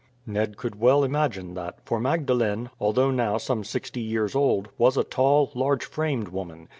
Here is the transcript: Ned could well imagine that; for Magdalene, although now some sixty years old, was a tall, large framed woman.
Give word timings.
Ned 0.25 0.57
could 0.57 0.79
well 0.79 1.03
imagine 1.03 1.53
that; 1.53 1.77
for 1.85 1.99
Magdalene, 1.99 2.71
although 2.79 3.11
now 3.11 3.37
some 3.37 3.63
sixty 3.63 3.99
years 4.01 4.33
old, 4.33 4.69
was 4.79 4.97
a 4.97 5.03
tall, 5.03 5.51
large 5.53 5.85
framed 5.85 6.29
woman. 6.29 6.69